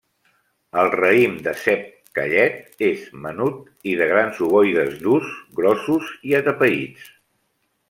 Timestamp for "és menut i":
2.87-3.95